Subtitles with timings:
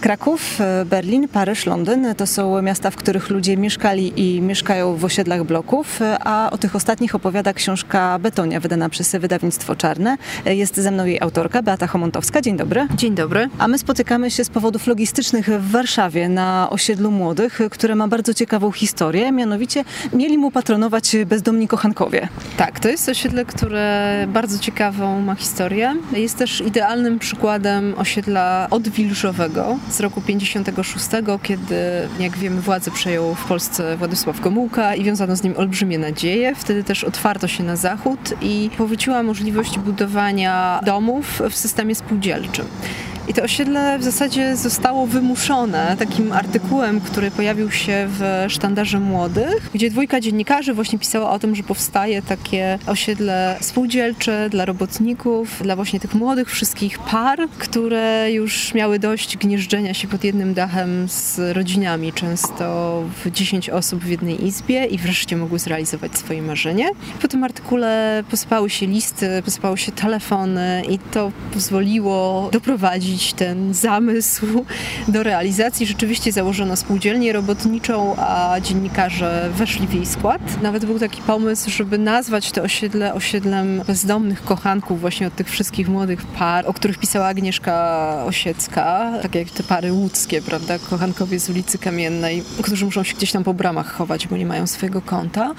[0.00, 5.04] Kraków, e, Berlin, Paryż, Londyn to są miasta, w których ludzie mieszkali i mieszkają w
[5.04, 10.16] osiedlach bloków, e, a o tych ostatnich opowiada książka Betonia, wydana przez wydawnictwo Czarne.
[10.46, 12.40] E, jest ze mną jej autorka, Beata Homontowska.
[12.40, 12.86] Dzień dobry.
[12.94, 13.48] Dzień dobry.
[13.58, 18.34] A my spotykamy się z powodów logistycznych w Warszawie na osiedlu młodych, które ma bardzo
[18.34, 22.28] ciekawą historię, mianowicie mieli mu patronować bezdomni kochankowie.
[22.56, 25.96] Tak, to jest osiedle, które bardzo ciekawą ma historię.
[26.12, 31.06] Jest też idealnym przykładem osiedla odwilżowego, z roku 56,
[31.42, 36.54] kiedy, jak wiemy, władzę przejął w Polsce Władysław Gomułka i wiązano z nim olbrzymie nadzieje.
[36.54, 42.66] Wtedy też otwarto się na zachód i powróciła możliwość budowania domów w systemie spółdzielczym.
[43.28, 49.70] I to osiedle w zasadzie zostało wymuszone takim artykułem, który pojawił się w sztandarze młodych,
[49.74, 55.76] gdzie dwójka dziennikarzy właśnie pisała o tym, że powstaje takie osiedle spółdzielcze dla robotników, dla
[55.76, 61.56] właśnie tych młodych wszystkich par, które już miały dość gnieżdżenia się pod jednym dachem z
[61.56, 66.90] rodzinami, często w 10 osób w jednej izbie i wreszcie mogły zrealizować swoje marzenie.
[67.22, 74.64] Po tym artykule posypały się listy, posypały się telefony i to pozwoliło doprowadzić ten zamysł
[75.08, 75.86] do realizacji.
[75.86, 80.62] Rzeczywiście założono spółdzielnię robotniczą, a dziennikarze weszli w jej skład.
[80.62, 85.88] Nawet był taki pomysł, żeby nazwać to osiedle osiedlem bezdomnych kochanków właśnie od tych wszystkich
[85.88, 91.50] młodych par, o których pisała Agnieszka Osiecka, tak jak te pary łódzkie, prawda, kochankowie z
[91.50, 95.54] ulicy Kamiennej, którzy muszą się gdzieś tam po bramach chować, bo nie mają swojego konta.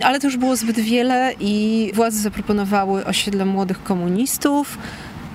[0.00, 4.78] Ale to już było zbyt wiele i władze zaproponowały osiedle młodych komunistów,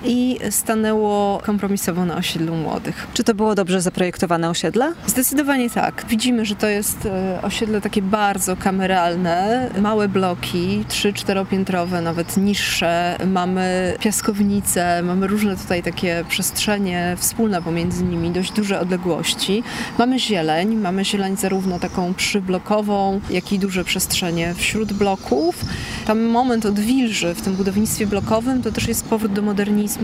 [0.08, 3.06] i stanęło kompromisowo na osiedlu młodych.
[3.14, 4.92] Czy to było dobrze zaprojektowane osiedle?
[5.06, 6.04] Zdecydowanie tak.
[6.08, 13.16] Widzimy, że to jest e, osiedle takie bardzo kameralne, małe bloki, trzy, czteropiętrowe, nawet niższe.
[13.26, 19.62] Mamy piaskownice, mamy różne tutaj takie przestrzenie wspólne pomiędzy nimi, dość duże odległości.
[19.98, 25.64] Mamy zieleń, mamy zieleń zarówno taką przyblokową, jak i duże przestrzenie wśród bloków.
[26.06, 29.97] Tam moment odwilży w tym budownictwie blokowym to też jest powrót do modernizmu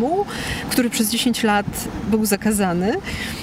[0.70, 1.66] który przez 10 lat
[2.10, 2.92] był zakazany,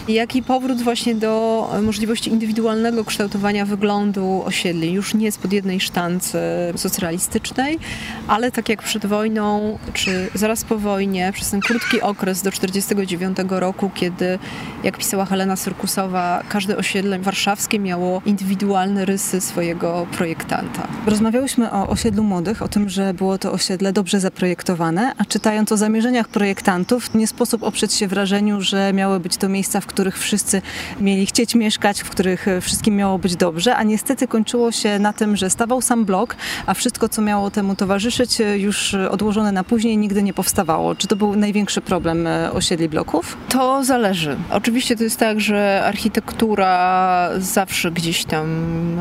[0.08, 6.38] jak i powrót właśnie do możliwości indywidualnego kształtowania wyglądu osiedli, już nie spod jednej sztancy
[6.76, 7.80] socjalistycznej,
[8.28, 13.38] ale tak jak przed wojną, czy zaraz po wojnie, przez ten krótki okres do 1949
[13.50, 14.40] roku, kiedy,
[14.84, 20.88] jak pisała Helena Syrkusowa, każde osiedle warszawskie miało indywidualne rysy swojego projektanta.
[21.06, 25.78] Rozmawiałyśmy o osiedlu młodych, o tym, że było to osiedle dobrze zaprojektowane, a czytając o
[25.78, 30.62] zamierzeniach projektantów nie sposób oprzeć się wrażeniu, że miały być to miejsca, w których wszyscy
[31.00, 35.14] mieli chcieć mieszkać, w których e, wszystkim miało być dobrze, a niestety kończyło się na
[35.14, 39.64] tym, że stawał sam blok, a wszystko, co miało temu towarzyszyć, e, już odłożone na
[39.64, 40.96] później, nigdy nie powstawało.
[40.96, 43.38] Czy to był największy problem e, osiedli bloków?
[43.50, 44.38] To zależy.
[44.50, 48.48] Oczywiście to jest tak, że architektura zawsze gdzieś tam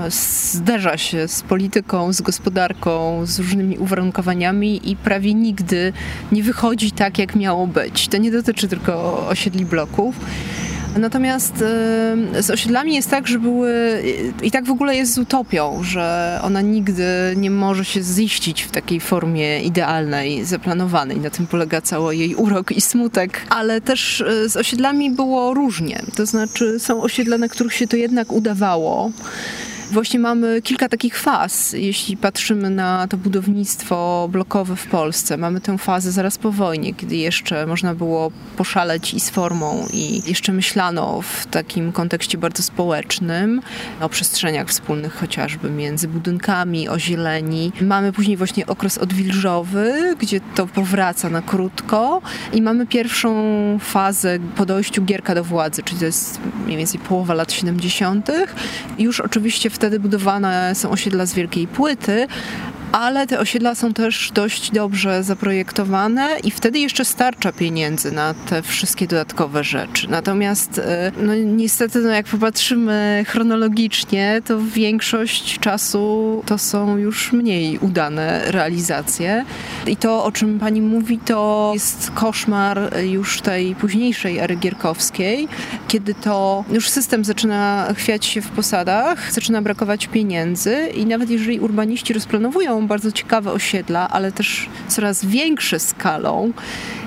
[0.09, 5.93] zderza się z polityką, z gospodarką, z różnymi uwarunkowaniami i prawie nigdy
[6.33, 8.09] nie wychodzi tak, jak miało być.
[8.09, 10.15] To nie dotyczy tylko osiedli bloków.
[10.99, 11.57] Natomiast
[12.41, 14.03] z osiedlami jest tak, że były
[14.43, 17.05] i tak w ogóle jest z utopią, że ona nigdy
[17.37, 21.21] nie może się ziścić w takiej formie idealnej, zaplanowanej.
[21.21, 23.41] Na tym polega cały jej urok i smutek.
[23.51, 26.03] Ale też e, z osiedlami było różnie.
[26.17, 29.11] To znaczy są osiedla, na których się to jednak udawało
[29.91, 35.37] Właśnie mamy kilka takich faz, jeśli patrzymy na to budownictwo blokowe w Polsce.
[35.37, 40.23] Mamy tę fazę zaraz po wojnie, kiedy jeszcze można było poszaleć i z formą, i
[40.27, 43.63] jeszcze myślano w takim kontekście bardzo społecznym,
[44.01, 47.73] o przestrzeniach wspólnych chociażby między budynkami, o zieleni.
[47.81, 52.23] Mamy później właśnie okres odwilżowy, gdzie to powraca na krótko
[52.53, 53.31] i mamy pierwszą
[53.81, 58.31] fazę po dojściu Gierka do władzy, czyli to jest mniej więcej połowa lat 70.
[58.99, 62.27] Już oczywiście w wtedy budowane są osiedla z wielkiej płyty,
[62.93, 68.63] ale te osiedla są też dość dobrze zaprojektowane i wtedy jeszcze starcza pieniędzy na te
[68.63, 70.09] wszystkie dodatkowe rzeczy.
[70.11, 77.79] Natomiast e, no, niestety, no, jak popatrzymy chronologicznie, to większość czasu to są już mniej
[77.79, 79.45] udane realizacje.
[79.87, 85.49] I to, o czym pani mówi, to jest koszmar już tej późniejszej ery gierkowskiej,
[85.89, 91.61] kiedy to już system zaczyna chwiać się w posadach, zaczyna brakować pieniędzy i nawet jeżeli
[91.61, 96.53] urbaniści rozplanowują bardzo ciekawe osiedla, ale też coraz większe skalą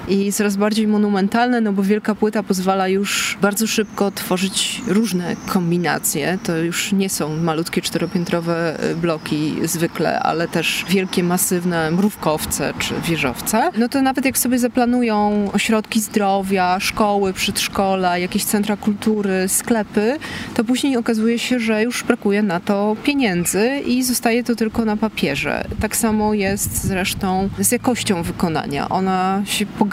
[0.08, 6.38] i coraz bardziej monumentalne, no bo wielka płyta pozwala już bardzo szybko tworzyć różne kombinacje.
[6.44, 12.94] To już nie są malutkie czteropiętrowe y, bloki zwykle, ale też wielkie, masywne mrówkowce czy
[13.02, 13.72] wieżowce.
[13.78, 20.18] No to nawet jak sobie zaplanują ośrodki zdrowia, szkoły, przedszkola, jakieś centra kultury, sklepy,
[20.54, 24.98] to później okazuje się, że już brakuje na to pieniędzy i zostaje to tylko na
[24.98, 25.66] papierze.
[25.80, 28.90] Tak samo jest zresztą z jakością wykonania.
[28.90, 29.93] Ona się pogarsza,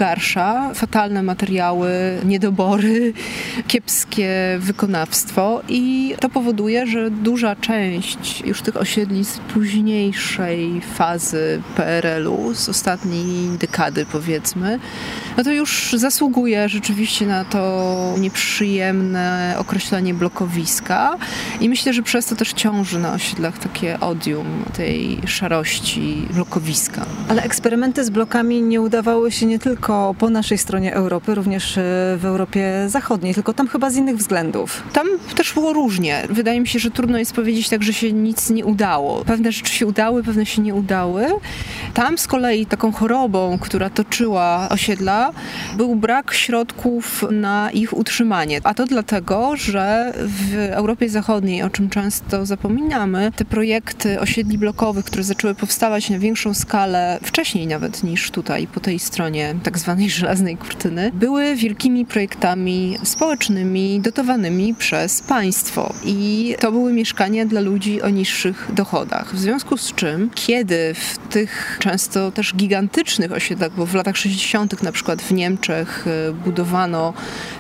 [0.75, 1.91] fatalne materiały,
[2.25, 3.12] niedobory,
[3.67, 12.55] kiepskie wykonawstwo i to powoduje, że duża część już tych osiedli z późniejszej fazy PRL-u,
[12.55, 14.79] z ostatniej dekady powiedzmy,
[15.37, 21.17] no to już zasługuje rzeczywiście na to nieprzyjemne określenie blokowiska
[21.61, 27.06] i myślę, że przez to też ciąży na osiedlach takie odium tej szarości blokowiska.
[27.29, 31.82] Ale eksperymenty z blokami nie udawały się nie tylko po naszej stronie Europy, również e,
[32.19, 34.82] w Europie Zachodniej, tylko tam chyba z innych względów.
[34.92, 35.06] Tam
[35.37, 36.22] też było różnie.
[36.31, 39.25] Wydaje mi się, że trudno jest powiedzieć tak, że się nic nie udało.
[39.25, 41.26] Pewne rzeczy się udały, pewne się nie udały.
[41.94, 45.32] Tam z kolei taką chorobą, która toczyła osiedla,
[45.76, 48.60] był brak środków na ich utrzymanie.
[48.64, 55.04] A to dlatego, że w Europie Zachodniej, o czym często zapominamy, te projekty osiedli blokowych,
[55.04, 60.10] które zaczęły powstawać na większą skalę, wcześniej nawet niż tutaj, po tej stronie tak zwanej
[60.10, 65.94] żelaznej kurtyny, były wielkimi projektami społecznymi, dotowanymi przez państwo.
[66.04, 69.34] I to były mieszkania dla ludzi o niższych dochodach.
[69.34, 74.82] W związku z czym, kiedy w tych często też gigantycznych osiedlach, bo w latach 60.
[74.82, 77.14] na przykład w Niemczech e, budowano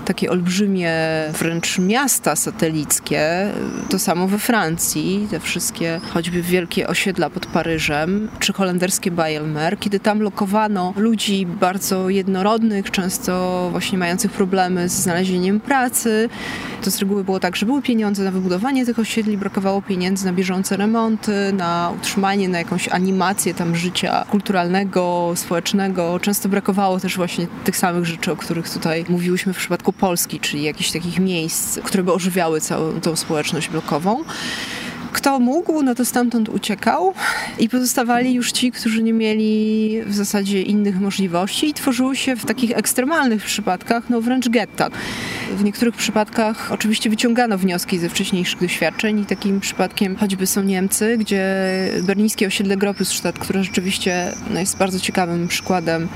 [0.04, 0.92] takie olbrzymie
[1.38, 3.46] wręcz miasta satelickie,
[3.90, 10.00] to samo we Francji, te wszystkie choćby wielkie osiedla pod Paryżem, czy holenderskie Bayelmer, kiedy
[10.00, 16.28] tam lokowano ludzi bardzo jednorodnych, często właśnie mających problemy z znalezieniem pracy.
[16.82, 20.32] To z reguły było tak, że były pieniądze na wybudowanie tych osiedli, brakowało pieniędzy na
[20.32, 26.20] bieżące remonty, na utrzymanie, na jakąś animację tam życia kulturalnego, społecznego.
[26.20, 30.62] Często brakowało też właśnie tych samych rzeczy, o których tutaj mówiłyśmy w przypadku Polski, czyli
[30.62, 34.24] jakichś takich miejsc, które by ożywiały całą tą społeczność blokową.
[35.12, 37.14] Kto mógł, no to stamtąd uciekał
[37.58, 42.44] i pozostawali już ci, którzy nie mieli w zasadzie innych możliwości i tworzyły się w
[42.44, 44.88] takich ekstremalnych przypadkach, no wręcz getta.
[45.56, 51.18] W niektórych przypadkach oczywiście wyciągano wnioski ze wcześniejszych doświadczeń i takim przypadkiem choćby są Niemcy,
[51.18, 51.44] gdzie
[52.02, 56.08] berlińskie osiedle Gropiusstadt, które rzeczywiście no, jest bardzo ciekawym przykładem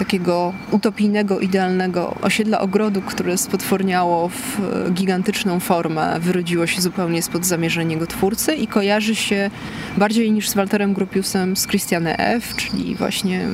[0.00, 4.60] takiego utopijnego, idealnego osiedla ogrodu, które spotworniało w
[4.92, 9.50] gigantyczną formę, wyrodziło się zupełnie spod zamierzeń jego twórcy i kojarzy się
[9.96, 13.46] bardziej niż z Walterem Gropiusem z Christiane F., czyli właśnie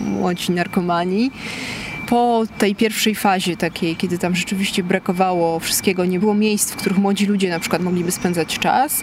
[0.00, 1.30] młodzi narkomani
[2.12, 6.98] po tej pierwszej fazie takiej, kiedy tam rzeczywiście brakowało wszystkiego, nie było miejsc, w których
[6.98, 9.00] młodzi ludzie na przykład mogliby spędzać czas,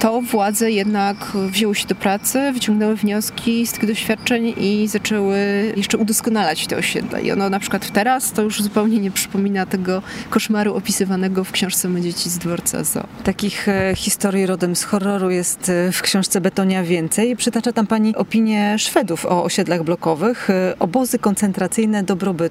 [0.00, 1.16] to władze jednak
[1.48, 5.36] wzięły się do pracy, wyciągnęły wnioski z tych doświadczeń i zaczęły
[5.76, 7.20] jeszcze udoskonalać te osiedla.
[7.20, 11.88] I ono na przykład teraz to już zupełnie nie przypomina tego koszmaru opisywanego w książce
[11.88, 13.06] My dzieci z dworca Zo.
[13.24, 17.36] Takich e, historii rodem z horroru jest e, w książce Betonia więcej.
[17.36, 22.41] Przytacza tam pani opinię Szwedów o osiedlach blokowych, e, obozy koncentracyjne dobrobytu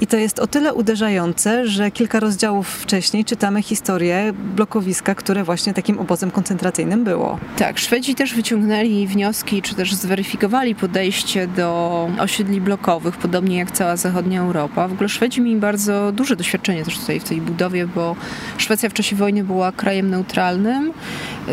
[0.00, 5.74] i to jest o tyle uderzające, że kilka rozdziałów wcześniej czytamy historię blokowiska, które właśnie
[5.74, 7.38] takim obozem koncentracyjnym było.
[7.56, 13.96] Tak, Szwedzi też wyciągnęli wnioski, czy też zweryfikowali podejście do osiedli blokowych, podobnie jak cała
[13.96, 14.88] zachodnia Europa.
[14.88, 18.16] W ogóle Szwedzi mieli bardzo duże doświadczenie też tutaj w tej budowie, bo
[18.58, 20.92] Szwecja w czasie wojny była krajem neutralnym,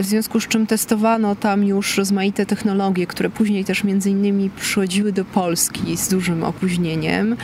[0.01, 5.11] w związku z czym testowano tam już rozmaite technologie, które później też między innymi przychodziły
[5.11, 7.35] do Polski z dużym opóźnieniem.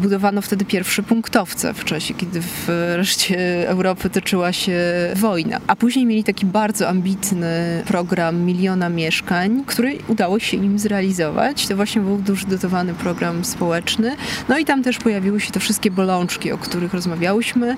[0.00, 4.80] Budowano wtedy pierwsze punktowce w czasie, kiedy w reszcie Europy toczyła się
[5.16, 5.60] wojna.
[5.66, 11.66] A później mieli taki bardzo ambitny program miliona mieszkań, który udało się im zrealizować.
[11.66, 14.16] To właśnie był duży dotowany program społeczny.
[14.48, 17.76] No i tam też pojawiły się te wszystkie bolączki, o których rozmawiałyśmy,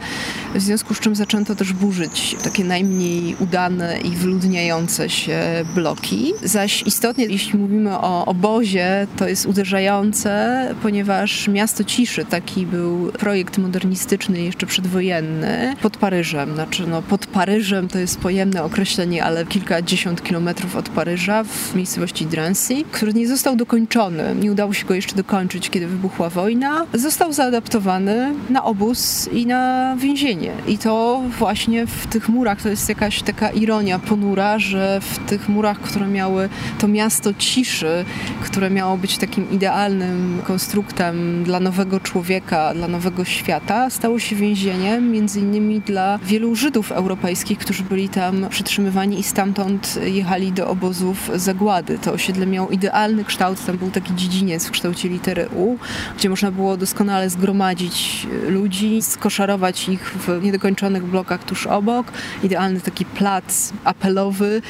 [0.54, 5.40] w związku z czym zaczęto też burzyć takie najmniej udane i wyludniające się
[5.74, 6.32] bloki.
[6.42, 13.58] Zaś istotnie, jeśli mówimy o obozie, to jest uderzające, ponieważ miasto ciszy, taki był projekt
[13.58, 16.54] modernistyczny jeszcze przedwojenny pod Paryżem.
[16.54, 22.26] Znaczy, no, pod Paryżem to jest pojemne określenie, ale kilkadziesiąt kilometrów od Paryża w miejscowości
[22.26, 24.34] Drancy, który nie został dokończony.
[24.40, 26.86] Nie udało się go jeszcze dokończyć, kiedy wybuchła wojna.
[26.94, 30.52] Został zaadaptowany na obóz i na więzienie.
[30.66, 35.48] I to właśnie w tych murach to jest jakaś taka ironia ponura, że w tych
[35.48, 38.04] murach, które miały to miasto ciszy,
[38.42, 45.10] które miało być takim idealnym konstruktem dla nowego człowieka, dla nowego świata, stało się więzieniem
[45.10, 51.30] między innymi dla wielu Żydów europejskich, którzy byli tam przytrzymywani i stamtąd jechali do obozów
[51.34, 51.98] zagłady.
[51.98, 55.76] To osiedle miało idealny kształt, tam był taki dziedziniec w kształcie litery U,
[56.18, 62.12] gdzie można było doskonale zgromadzić ludzi, skoszarować ich w niedokończonych blokach tuż obok.
[62.42, 64.62] Idealny taki plac apelowy,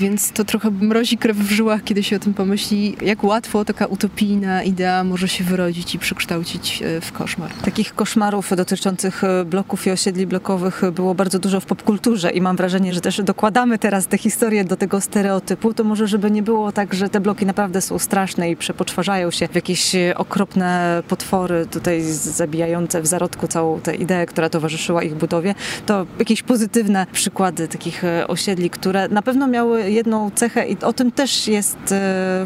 [0.00, 3.86] więc to trochę mrozi krew w żyłach, kiedy się o tym pomyśli, jak łatwo taka
[3.86, 7.50] utopijna idea może się wyrodzić i przekształcić e, w koszmar.
[7.64, 12.56] Takich koszmarów dotyczących e, bloków i osiedli blokowych było bardzo dużo w popkulturze i mam
[12.56, 16.72] wrażenie, że też dokładamy teraz te historie do tego stereotypu, to może żeby nie było
[16.72, 22.02] tak, że te bloki naprawdę są straszne i przepoczwarzają się w jakieś okropne potwory tutaj
[22.12, 25.54] zabijające w zarodku całą tę ideę, która towarzyszyła ich budowie,
[25.86, 28.26] to jakieś pozytywne przykłady takich e,
[28.70, 31.86] które na pewno miały jedną cechę i o tym też jest e,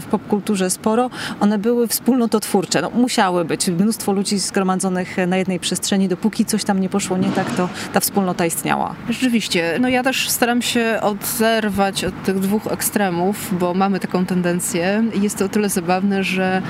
[0.01, 1.11] w popkulturze sporo.
[1.41, 2.83] One były wspólnototwórcze.
[2.83, 3.69] No, musiały być.
[3.69, 6.09] Mnóstwo ludzi zgromadzonych na jednej przestrzeni.
[6.09, 8.95] Dopóki coś tam nie poszło nie tak, to ta wspólnota istniała.
[9.11, 9.79] Rzeczywiście.
[9.81, 15.05] No ja też staram się odzerwać od tych dwóch ekstremów, bo mamy taką tendencję.
[15.21, 16.63] Jest to o tyle zabawne, że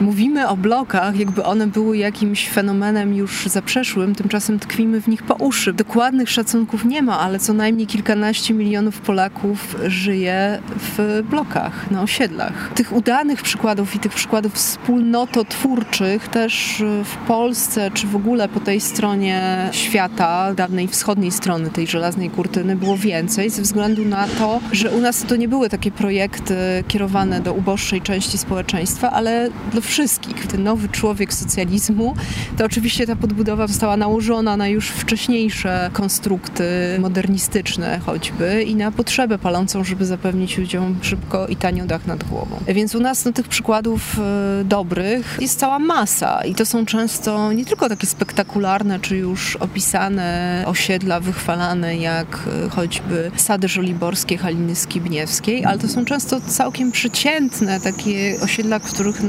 [0.00, 5.34] mówimy o blokach, jakby one były jakimś fenomenem już zaprzeszłym, tymczasem tkwimy w nich po
[5.34, 5.72] uszy.
[5.72, 12.70] Dokładnych szacunków nie ma, ale co najmniej kilkanaście milionów Polaków żyje w blokach, na osiedlach.
[12.74, 18.80] Tych udanych przykładów i tych przykładów wspólnototwórczych też w Polsce, czy w ogóle po tej
[18.80, 24.90] stronie świata, dawnej wschodniej strony tej żelaznej kurtyny było więcej, ze względu na to, że
[24.90, 26.54] u nas to nie były takie projekty
[26.88, 30.46] kierowane do uboższej części społeczeństwa, ale dla wszystkich.
[30.46, 32.14] Ten nowy człowiek socjalizmu,
[32.56, 36.64] to oczywiście ta podbudowa została nałożona na już wcześniejsze konstrukty
[36.98, 42.56] modernistyczne choćby i na potrzebę palącą, żeby zapewnić ludziom szybko i tanio dach nad głową.
[42.68, 44.18] Więc u nas no, tych przykładów
[44.60, 49.56] y, dobrych jest cała masa i to są często nie tylko takie spektakularne, czy już
[49.56, 56.92] opisane osiedla wychwalane jak y, choćby Sady Żoliborskie Haliny Skibniewskiej, ale to są często całkiem
[56.92, 59.22] przeciętne takie osiedla, których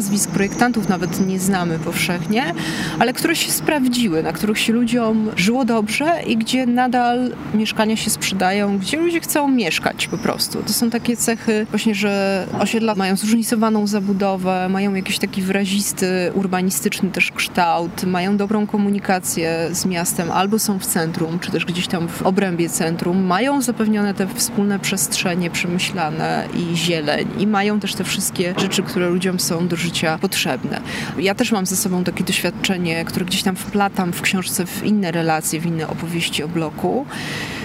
[0.00, 2.54] nazwisk projektantów nawet nie znamy powszechnie,
[2.98, 8.10] ale które się sprawdziły, na których się ludziom żyło dobrze i gdzie nadal mieszkania się
[8.10, 10.62] sprzedają, gdzie ludzie chcą mieszkać po prostu.
[10.62, 17.10] To są takie cechy właśnie, że osiedla mają zróżnicowaną zabudowę, mają jakiś taki wyrazisty, urbanistyczny
[17.10, 22.08] też kształt, mają dobrą komunikację z miastem, albo są w centrum, czy też gdzieś tam
[22.08, 28.04] w obrębie centrum, mają zapewnione te wspólne przestrzenie przemyślane i zieleń i mają też te
[28.04, 30.80] wszystkie rzeczy, które ludziom są do życia potrzebne.
[31.18, 35.10] Ja też mam ze sobą takie doświadczenie, które gdzieś tam wplatam w książce w inne
[35.10, 37.06] relacje, w inne opowieści o bloku.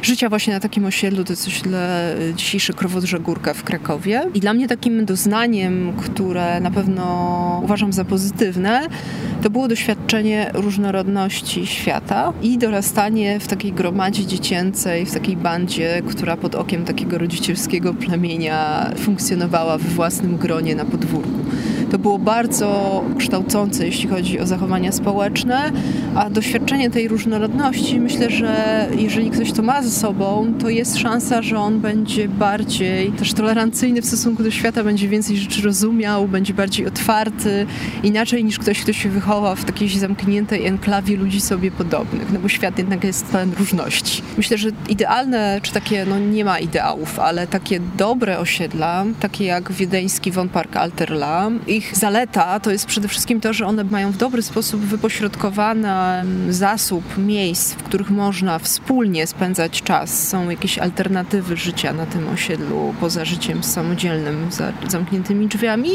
[0.01, 4.21] Życia właśnie na takim osiedlu, to jest osiedle y, dzisiejszy Krowodrze Górka w Krakowie.
[4.33, 8.87] I dla mnie takim doznaniem, które na pewno uważam za pozytywne,
[9.41, 16.37] to było doświadczenie różnorodności świata i dorastanie w takiej gromadzie dziecięcej, w takiej bandzie, która
[16.37, 21.45] pod okiem takiego rodzicielskiego plemienia funkcjonowała w własnym gronie na podwórku.
[21.95, 25.71] To było bardzo kształcące, jeśli chodzi o zachowania społeczne,
[26.15, 31.41] a doświadczenie tej różnorodności, myślę, że jeżeli ktoś to ma ze sobą, to jest szansa,
[31.41, 36.53] że on będzie bardziej też tolerancyjny w stosunku do świata, będzie więcej rzeczy rozumiał, będzie
[36.53, 37.65] bardziej otwarty,
[38.03, 42.49] inaczej niż ktoś, kto się wychowa w takiej zamkniętej enklawie ludzi sobie podobnych, no bo
[42.49, 44.21] świat jednak jest pełen różności.
[44.37, 49.71] Myślę, że idealne, czy takie, no nie ma ideałów, ale takie dobre osiedla, takie jak
[49.71, 54.17] wiedeński Von Park Alterla, ich zaleta to jest przede wszystkim to, że one mają w
[54.17, 55.85] dobry sposób wypośrodkowany
[56.49, 60.27] zasób miejsc, w których można wspólnie spędzać czas.
[60.27, 65.89] Są jakieś alternatywy życia na tym osiedlu poza życiem samodzielnym, za zamkniętymi drzwiami,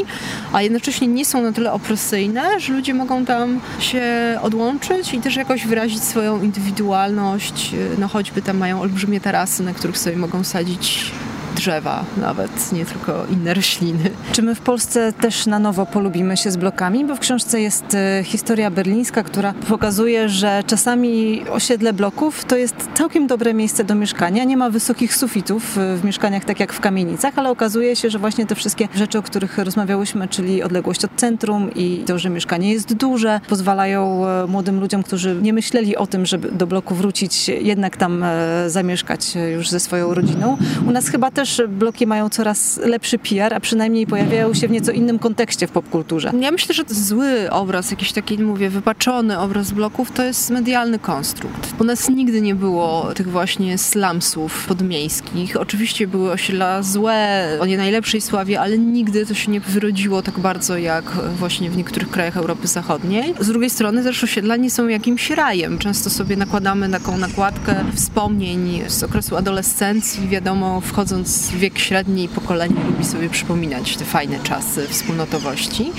[0.53, 4.03] a jednocześnie nie są na tyle opresyjne, że ludzie mogą tam się
[4.41, 7.71] odłączyć i też jakoś wyrazić swoją indywidualność.
[7.97, 11.11] No choćby tam mają olbrzymie tarasy, na których sobie mogą sadzić
[11.55, 14.09] drzewa nawet, nie tylko inne rośliny.
[14.31, 17.05] Czy my w Polsce też na nowo polubimy się z blokami?
[17.05, 22.75] Bo w książce jest e, historia berlińska, która pokazuje, że czasami osiedle bloków to jest
[22.93, 24.43] całkiem dobre miejsce do mieszkania.
[24.43, 28.45] Nie ma wysokich sufitów w mieszkaniach tak jak w kamienicach, ale okazuje się, że właśnie
[28.45, 32.93] te wszystkie rzeczy, o których rozmawiałyśmy, czyli odległość od centrum i to, że mieszkanie jest
[32.93, 37.97] duże, pozwalają e, młodym ludziom, którzy nie myśleli o tym, żeby do bloku wrócić, jednak
[37.97, 38.25] tam
[38.67, 40.57] zamieszkać już ze swoją rodziną.
[40.87, 44.71] U nas chyba też też bloki mają coraz lepszy PR, a przynajmniej pojawiają się w
[44.71, 46.31] nieco innym kontekście w popkulturze.
[46.39, 51.73] Ja myślę, że zły obraz, jakiś taki, mówię, wypaczony obraz bloków, to jest medialny konstrukt.
[51.79, 55.57] U nas nigdy nie było tych właśnie slumsów podmiejskich.
[55.57, 60.39] Oczywiście były osiedla złe, o nie najlepszej sławie, ale nigdy to się nie wyrodziło tak
[60.39, 61.05] bardzo jak
[61.35, 63.33] właśnie w niektórych krajach Europy Zachodniej.
[63.39, 65.77] Z drugiej strony też osiedla nie są jakimś rajem.
[65.77, 70.27] Często sobie nakładamy taką nakładkę wspomnień z okresu adolescencji.
[70.27, 75.91] Wiadomo, wchodząc wiek średni, pokolenie lubi sobie przypominać te fajne czasy wspólnotowości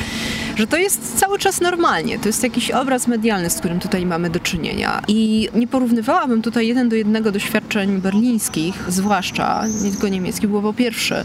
[0.57, 2.19] że to jest cały czas normalnie.
[2.19, 5.03] To jest jakiś obraz medialny, z którym tutaj mamy do czynienia.
[5.09, 10.73] I nie porównywałabym tutaj jeden do jednego doświadczeń berlińskich, zwłaszcza, nie tylko niemieckich, bo po
[10.73, 11.25] pierwsze,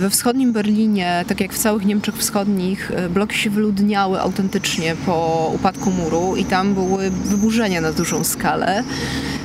[0.00, 5.50] we wschodnim Berlinie, tak jak w całych Niemczech Wschodnich, e, bloki się wyludniały autentycznie po
[5.54, 8.84] upadku muru i tam były wyburzenia na dużą skalę.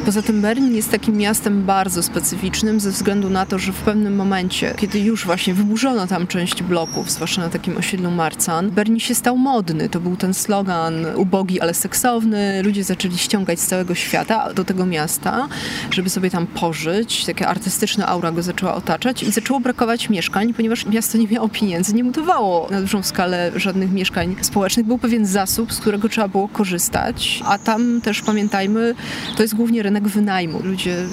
[0.06, 4.16] Poza tym Berlin jest takim miastem bardzo specyficznym ze względu na to, że w pewnym
[4.16, 9.16] momencie, kiedy już właśnie wyburzono tam część bloków, zwłaszcza na takim osiedlu Marcan, Berlin się
[9.16, 9.90] stał modny.
[9.90, 12.64] To był ten slogan ubogi, ale seksowny.
[12.64, 15.48] Ludzie zaczęli ściągać z całego świata do tego miasta,
[15.92, 17.26] żeby sobie tam pożyć.
[17.26, 21.94] Taka artystyczna aura go zaczęła otaczać i zaczęło brakować mieszkań, ponieważ miasto nie miało pieniędzy,
[21.94, 24.86] nie budowało na dużą skalę żadnych mieszkań społecznych.
[24.86, 28.96] Był pewien zasób, z którego trzeba było korzystać, a tam też pamiętajmy,
[29.36, 30.60] to jest głównie rynek rynek wynajmu.
[30.64, 31.06] Ludzie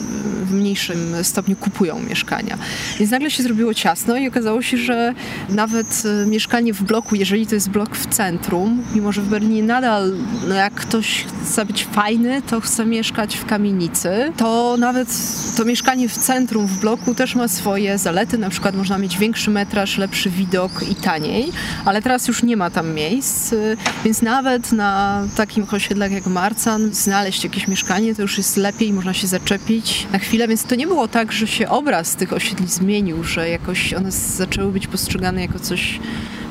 [0.44, 2.58] w mniejszym stopniu kupują mieszkania.
[2.98, 5.14] Więc nagle się zrobiło ciasno i okazało się, że
[5.48, 9.62] nawet e, mieszkanie w bloku, jeżeli to jest blok w centrum, mimo że w Berlinie
[9.62, 10.12] nadal,
[10.48, 15.08] no jak ktoś chce być fajny, to chce mieszkać w kamienicy, to nawet
[15.56, 18.38] to mieszkanie w centrum, w bloku też ma swoje zalety.
[18.38, 21.52] Na przykład można mieć większy metraż, lepszy widok i taniej,
[21.84, 23.56] ale teraz już nie ma tam miejsc, e,
[24.04, 28.92] więc nawet na takim osiedlach jak Marcan znaleźć jakieś mieszkanie to już jest lepsze lepiej,
[28.92, 32.66] można się zaczepić na chwilę, więc to nie było tak, że się obraz tych osiedli
[32.66, 36.00] zmienił, że jakoś one zaczęły być postrzegane jako coś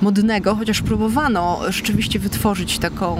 [0.01, 3.17] modnego, chociaż próbowano rzeczywiście wytworzyć taką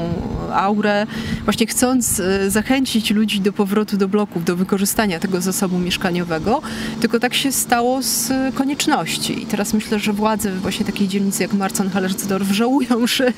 [0.53, 1.08] aurę,
[1.44, 6.62] właśnie chcąc e, zachęcić ludzi do powrotu do bloków, do wykorzystania tego zasobu mieszkaniowego,
[7.01, 9.44] tylko tak się stało z konieczności.
[9.44, 13.34] I teraz myślę, że władze właśnie takiej dzielnicy jak Marcan-Hallersdorf żałują, że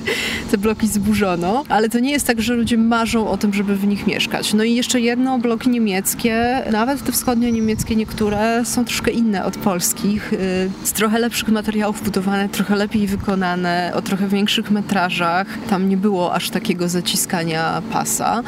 [0.52, 3.88] te bloki zburzono, ale to nie jest tak, że ludzie marzą o tym, żeby w
[3.88, 4.54] nich mieszkać.
[4.54, 10.34] No i jeszcze jedno, bloki niemieckie, nawet te wschodnio-niemieckie niektóre są troszkę inne od polskich,
[10.34, 10.38] y,
[10.84, 15.48] z trochę lepszych materiałów budowane, trochę lepiej wykonane o trochę większych metrażach.
[15.70, 18.44] Tam nie było aż takiego zaciskania pasa.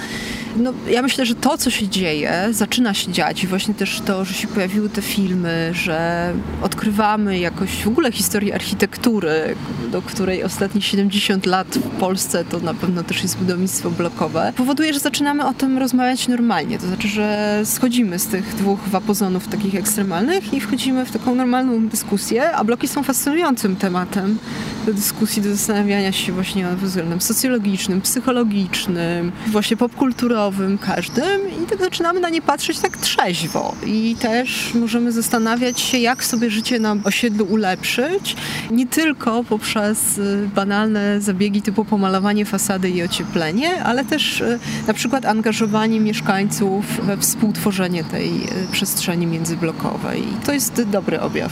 [0.57, 4.25] No, ja myślę, że to, co się dzieje, zaczyna się dziać i właśnie też to,
[4.25, 9.55] że się pojawiły te filmy, że odkrywamy jakoś w ogóle historię architektury,
[9.93, 14.93] do której ostatnie 70 lat w Polsce to na pewno też jest budownictwo blokowe, powoduje,
[14.93, 16.79] że zaczynamy o tym rozmawiać normalnie.
[16.79, 21.87] To znaczy, że schodzimy z tych dwóch wapozonów takich ekstremalnych i wchodzimy w taką normalną
[21.87, 24.37] dyskusję, a bloki są fascynującym tematem
[24.85, 31.41] do dyskusji, do zastanawiania się właśnie pod względem socjologicznym, psychologicznym, właśnie popkulturowym, każdym.
[31.63, 33.75] I tak zaczynamy na nie patrzeć tak trzeźwo.
[33.85, 38.35] I też możemy zastanawiać się, jak sobie życie na osiedlu ulepszyć,
[38.71, 44.93] nie tylko poprzez y, banalne zabiegi typu pomalowanie fasady i ocieplenie, ale też y, na
[44.93, 50.21] przykład angażowanie mieszkańców we współtworzenie tej y, przestrzeni międzyblokowej.
[50.21, 51.51] I to jest dobry objaw.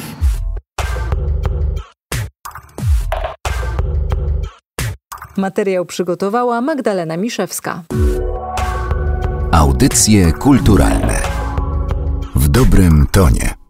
[5.38, 7.84] Materiał przygotowała Magdalena Miszewska.
[9.52, 11.22] Audycje kulturalne
[12.36, 13.61] w dobrym tonie.